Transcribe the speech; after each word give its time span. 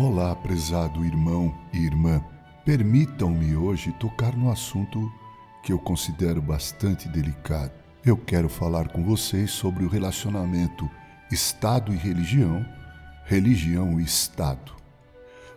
Olá, 0.00 0.32
prezado 0.36 1.04
irmão 1.04 1.52
e 1.72 1.78
irmã. 1.78 2.24
Permitam-me 2.64 3.56
hoje 3.56 3.90
tocar 3.98 4.36
no 4.36 4.48
assunto 4.48 5.12
que 5.60 5.72
eu 5.72 5.78
considero 5.80 6.40
bastante 6.40 7.08
delicado. 7.08 7.72
Eu 8.06 8.16
quero 8.16 8.48
falar 8.48 8.90
com 8.90 9.02
vocês 9.02 9.50
sobre 9.50 9.84
o 9.84 9.88
relacionamento 9.88 10.88
Estado 11.32 11.92
e 11.92 11.96
religião, 11.96 12.64
religião 13.24 13.98
e 13.98 14.04
Estado. 14.04 14.72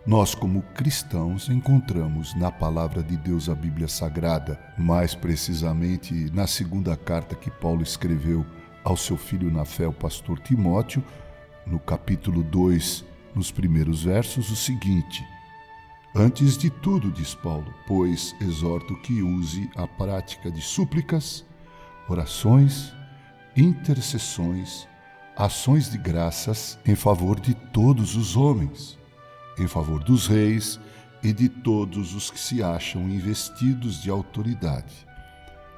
Nós, 0.07 0.33
como 0.33 0.63
cristãos, 0.73 1.47
encontramos 1.47 2.33
na 2.33 2.52
palavra 2.52 3.03
de 3.03 3.17
Deus 3.17 3.47
a 3.47 3.53
Bíblia 3.53 3.88
Sagrada, 3.88 4.59
mais 4.75 5.13
precisamente 5.13 6.31
na 6.33 6.47
segunda 6.47 6.97
carta 6.97 7.35
que 7.35 7.52
Paulo 7.52 7.83
escreveu 7.83 8.44
ao 8.83 8.97
seu 8.97 9.17
filho 9.17 9.52
na 9.52 9.66
fé, 9.66 9.88
o 9.88 9.94
pastor 9.94 10.39
Timóteo, 10.39 11.03
no 11.63 11.77
capítulo 11.77 12.41
2, 12.41 13.10
nos 13.35 13.52
primeiros 13.52 14.03
versos, 14.03 14.49
o 14.52 14.55
seguinte: 14.55 15.26
Antes 16.16 16.58
de 16.58 16.70
tudo, 16.70 17.12
diz 17.12 17.34
Paulo, 17.34 17.73
pois 17.88 18.35
exorto 18.41 18.95
que 19.02 19.22
use 19.22 19.70
a 19.76 19.88
prática 19.88 20.52
de 20.52 20.62
súplicas, 20.62 21.45
orações, 22.08 22.94
intercessões, 23.55 24.88
ações 25.36 25.89
de 25.89 25.98
graças 25.98 26.77
em 26.86 26.95
favor 26.95 27.39
de 27.39 27.53
todos 27.53 28.16
os 28.16 28.36
homens 28.36 28.99
em 29.58 29.67
favor 29.67 30.03
dos 30.03 30.27
reis 30.27 30.80
e 31.23 31.31
de 31.31 31.48
todos 31.48 32.16
os 32.16 32.31
que 32.31 32.39
se 32.39 32.64
acham 32.64 33.03
investidos 33.09 34.02
de 34.02 34.09
autoridade, 34.09 35.08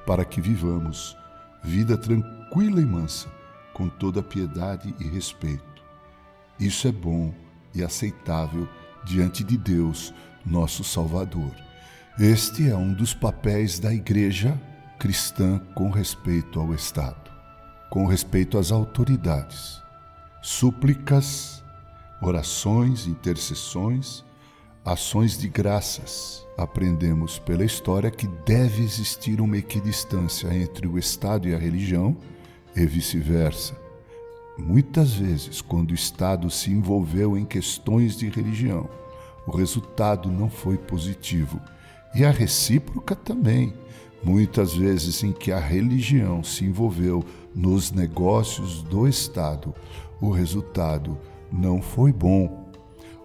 para 0.06 0.24
que 0.24 0.40
vivamos 0.40 1.16
vida 1.62 1.96
tranquila 1.96 2.80
e 2.80 2.84
mansa, 2.84 3.28
com 3.72 3.88
toda 3.88 4.22
piedade 4.22 4.94
e 4.98 5.04
respeito. 5.04 5.82
Isso 6.58 6.86
é 6.86 6.92
bom 6.92 7.34
e 7.74 7.82
aceitável 7.82 8.68
diante 9.04 9.44
de 9.44 9.56
Deus, 9.56 10.14
nosso 10.44 10.84
Salvador. 10.84 11.50
Este 12.18 12.68
é 12.68 12.76
um 12.76 12.92
dos 12.92 13.12
papéis 13.12 13.78
da 13.78 13.92
Igreja 13.92 14.58
cristã 14.98 15.60
com 15.74 15.90
respeito 15.90 16.60
ao 16.60 16.72
Estado, 16.72 17.30
com 17.90 18.06
respeito 18.06 18.56
às 18.56 18.70
autoridades. 18.70 19.82
Súplicas, 20.40 21.62
orações, 22.22 23.06
intercessões, 23.06 24.24
ações 24.84 25.36
de 25.36 25.48
graças. 25.48 26.46
Aprendemos 26.56 27.38
pela 27.38 27.64
história 27.64 28.10
que 28.10 28.28
deve 28.46 28.82
existir 28.82 29.40
uma 29.40 29.58
equidistância 29.58 30.54
entre 30.54 30.86
o 30.86 30.98
Estado 30.98 31.48
e 31.48 31.54
a 31.54 31.58
religião 31.58 32.16
e 32.76 32.86
vice-versa. 32.86 33.83
Muitas 34.56 35.12
vezes, 35.12 35.60
quando 35.60 35.90
o 35.90 35.94
Estado 35.94 36.48
se 36.48 36.70
envolveu 36.70 37.36
em 37.36 37.44
questões 37.44 38.16
de 38.16 38.28
religião, 38.28 38.88
o 39.46 39.56
resultado 39.56 40.30
não 40.30 40.48
foi 40.48 40.78
positivo. 40.78 41.60
E 42.14 42.24
a 42.24 42.30
recíproca 42.30 43.16
também. 43.16 43.74
Muitas 44.22 44.72
vezes 44.72 45.22
em 45.22 45.32
que 45.32 45.50
a 45.50 45.58
religião 45.58 46.42
se 46.42 46.64
envolveu 46.64 47.24
nos 47.54 47.90
negócios 47.90 48.82
do 48.82 49.06
Estado, 49.06 49.74
o 50.20 50.30
resultado 50.30 51.18
não 51.52 51.82
foi 51.82 52.12
bom. 52.12 52.70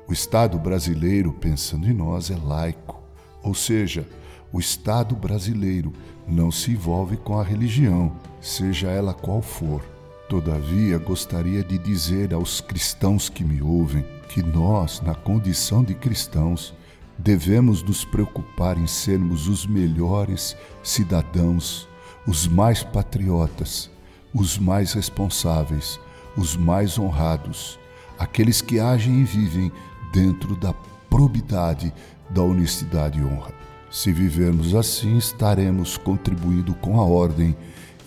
O 0.07 0.11
Estado 0.11 0.57
brasileiro, 0.57 1.31
pensando 1.31 1.87
em 1.87 1.93
nós, 1.93 2.31
é 2.31 2.35
laico, 2.35 3.01
ou 3.43 3.53
seja, 3.53 4.05
o 4.51 4.59
Estado 4.59 5.15
brasileiro 5.15 5.93
não 6.27 6.51
se 6.51 6.71
envolve 6.71 7.15
com 7.15 7.39
a 7.39 7.43
religião, 7.43 8.11
seja 8.41 8.89
ela 8.89 9.13
qual 9.13 9.41
for. 9.41 9.98
Todavia, 10.29 10.99
gostaria 10.99 11.63
de 11.63 11.79
dizer 11.79 12.35
aos 12.35 12.61
cristãos 12.61 13.29
que 13.29 13.43
me 13.43 13.63
ouvem 13.63 14.05
que 14.29 14.43
nós, 14.43 15.01
na 15.01 15.15
condição 15.15 15.83
de 15.83 15.95
cristãos, 15.95 16.71
devemos 17.17 17.81
nos 17.81 18.05
preocupar 18.05 18.77
em 18.77 18.85
sermos 18.85 19.47
os 19.47 19.65
melhores 19.65 20.55
cidadãos, 20.83 21.89
os 22.27 22.47
mais 22.47 22.83
patriotas, 22.83 23.89
os 24.31 24.59
mais 24.59 24.93
responsáveis, 24.93 25.99
os 26.37 26.55
mais 26.55 26.99
honrados, 26.99 27.79
aqueles 28.19 28.61
que 28.61 28.79
agem 28.79 29.21
e 29.21 29.23
vivem 29.23 29.71
dentro 30.13 30.55
da 30.55 30.73
probidade, 31.09 31.91
da 32.29 32.43
honestidade 32.43 33.17
e 33.17 33.23
honra. 33.23 33.51
Se 33.89 34.13
vivermos 34.13 34.75
assim, 34.75 35.17
estaremos 35.17 35.97
contribuindo 35.97 36.75
com 36.75 37.01
a 37.01 37.03
ordem, 37.03 37.57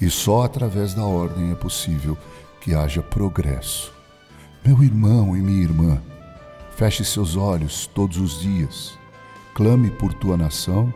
e 0.02 0.10
só 0.10 0.42
através 0.42 0.94
da 0.94 1.04
ordem 1.04 1.52
é 1.52 1.54
possível 1.54 2.18
que 2.60 2.74
haja 2.74 3.00
progresso. 3.00 3.94
Meu 4.64 4.82
irmão 4.82 5.36
e 5.36 5.40
minha 5.40 5.62
irmã, 5.62 6.02
feche 6.72 7.04
seus 7.04 7.36
olhos 7.36 7.86
todos 7.86 8.16
os 8.16 8.40
dias, 8.40 8.98
clame 9.54 9.92
por 9.92 10.12
tua 10.12 10.36
nação, 10.36 10.92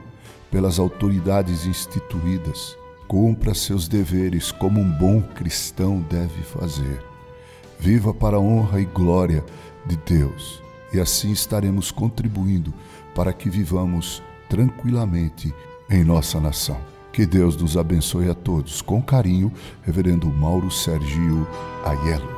pelas 0.50 0.80
autoridades 0.80 1.66
instituídas, 1.66 2.76
cumpra 3.06 3.54
seus 3.54 3.86
deveres 3.86 4.50
como 4.50 4.80
um 4.80 4.90
bom 4.98 5.22
cristão 5.22 6.00
deve 6.10 6.42
fazer. 6.42 7.00
Viva 7.78 8.12
para 8.12 8.38
a 8.38 8.40
honra 8.40 8.80
e 8.80 8.86
glória 8.86 9.44
de 9.86 9.96
Deus, 9.98 10.60
e 10.92 10.98
assim 10.98 11.30
estaremos 11.30 11.92
contribuindo 11.92 12.74
para 13.14 13.32
que 13.32 13.48
vivamos 13.48 14.20
tranquilamente 14.48 15.54
em 15.88 16.02
nossa 16.02 16.40
nação. 16.40 16.95
Que 17.16 17.24
Deus 17.24 17.56
nos 17.56 17.78
abençoe 17.78 18.28
a 18.28 18.34
todos. 18.34 18.82
Com 18.82 19.00
carinho, 19.00 19.50
Reverendo 19.82 20.26
Mauro 20.26 20.70
Sergio 20.70 21.48
Aiello. 21.82 22.28